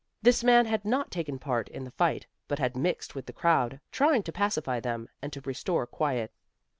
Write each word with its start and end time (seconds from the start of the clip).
This 0.23 0.43
man 0.43 0.65
had 0.65 0.83
not 0.83 1.11
taken 1.11 1.37
part 1.37 1.69
in 1.69 1.83
the 1.83 1.91
fight, 1.91 2.25
but 2.47 2.57
had 2.57 2.75
mixed 2.75 3.13
with 3.13 3.27
the 3.27 3.33
crowd, 3.37 3.79
trying 3.91 4.23
to 4.23 4.31
pacify 4.31 4.79
them, 4.79 5.07
and 5.21 5.31
to 5.31 5.41
restore 5.41 5.85
quiet. 5.85 6.33